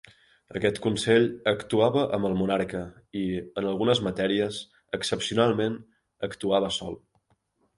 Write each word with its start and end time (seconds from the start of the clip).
Aquest 0.59 0.77
consell 0.85 1.27
actuava 1.51 2.05
amb 2.17 2.29
el 2.31 2.37
monarca 2.39 2.81
i, 3.25 3.25
en 3.63 3.69
algunes 3.73 4.01
matèries, 4.09 4.59
excepcionalment, 4.99 5.77
actuava 6.31 6.75
sol. 6.81 6.99